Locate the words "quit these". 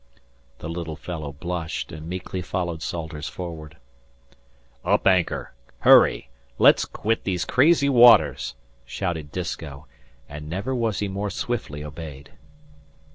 6.85-7.45